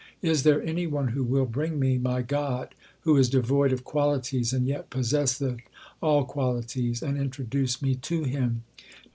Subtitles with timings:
[0.23, 4.51] Is there any one who will bring me my God who is devoid of qualities,
[4.51, 5.59] and yet possesseth
[6.01, 8.63] all qualities and introduce me to Him